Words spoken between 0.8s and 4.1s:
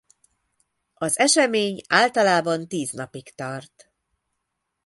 Az esemény általában tíz napig tart.